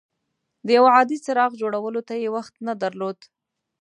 د 0.65 0.67
یو 0.77 0.85
عادي 0.93 1.17
څراغ 1.25 1.51
جوړولو 1.61 2.01
ته 2.07 2.13
یې 2.21 2.29
وخت 2.35 2.53
نه 2.67 2.73
درلود. 2.81 3.17